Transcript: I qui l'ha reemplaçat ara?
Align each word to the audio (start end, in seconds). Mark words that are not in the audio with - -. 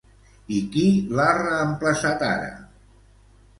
I 0.59 0.61
qui 0.75 0.85
l'ha 1.19 1.27
reemplaçat 1.41 2.27
ara? 2.33 2.51